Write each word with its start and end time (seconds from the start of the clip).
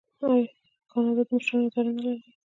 آیا 0.31 0.45
کاناډا 0.91 1.23
د 1.27 1.29
مشرانو 1.35 1.67
اداره 1.69 1.91
نلري؟ 1.95 2.29